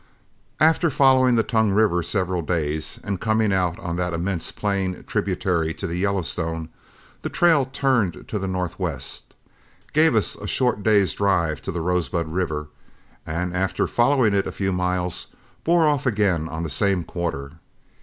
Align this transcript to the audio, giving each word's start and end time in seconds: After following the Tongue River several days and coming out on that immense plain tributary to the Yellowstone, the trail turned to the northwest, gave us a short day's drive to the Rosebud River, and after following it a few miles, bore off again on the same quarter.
After 0.59 0.89
following 0.89 1.35
the 1.35 1.43
Tongue 1.43 1.69
River 1.73 2.01
several 2.01 2.41
days 2.41 2.99
and 3.03 3.21
coming 3.21 3.53
out 3.53 3.77
on 3.77 3.97
that 3.97 4.15
immense 4.15 4.51
plain 4.51 5.03
tributary 5.05 5.75
to 5.75 5.85
the 5.85 5.95
Yellowstone, 5.95 6.69
the 7.21 7.29
trail 7.29 7.65
turned 7.65 8.27
to 8.27 8.39
the 8.39 8.47
northwest, 8.47 9.35
gave 9.93 10.15
us 10.15 10.35
a 10.37 10.47
short 10.47 10.81
day's 10.81 11.13
drive 11.13 11.61
to 11.61 11.71
the 11.71 11.81
Rosebud 11.81 12.27
River, 12.27 12.69
and 13.27 13.55
after 13.55 13.85
following 13.85 14.33
it 14.33 14.47
a 14.47 14.51
few 14.51 14.71
miles, 14.71 15.27
bore 15.63 15.85
off 15.87 16.07
again 16.07 16.49
on 16.49 16.63
the 16.63 16.69
same 16.71 17.03
quarter. 17.03 17.57